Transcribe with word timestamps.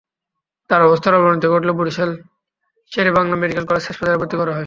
তার 0.69 0.81
অবস্থার 0.81 1.13
অবনতি 1.13 1.47
ঘটলে 1.47 1.71
বরিশাল 1.71 2.11
শেরেবাংলা 2.91 3.35
মেডিকেল 3.35 3.65
কলেজ 3.65 3.83
হাসপাতালে 3.87 4.17
ভর্তি 4.17 4.35
করা 4.37 4.51
হয়। 4.51 4.59